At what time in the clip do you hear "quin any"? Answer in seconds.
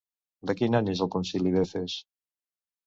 0.61-0.89